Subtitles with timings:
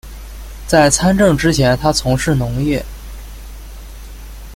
[0.65, 2.83] 在参政之前他从事农业。